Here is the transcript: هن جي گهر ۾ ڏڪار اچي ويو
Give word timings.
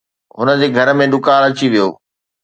هن 0.37 0.47
جي 0.61 0.67
گهر 0.75 0.89
۾ 1.01 1.05
ڏڪار 1.13 1.41
اچي 1.49 1.67
ويو 1.71 1.87